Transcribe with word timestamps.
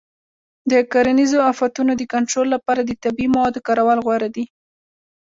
د 0.71 0.73
کرنیزو 0.91 1.39
آفتونو 1.51 1.91
د 1.97 2.03
کنټرول 2.13 2.47
لپاره 2.55 2.81
د 2.83 2.91
طبیعي 3.03 3.29
موادو 3.35 3.63
کارول 3.67 3.99
غوره 4.05 4.29
دي. 4.35 4.45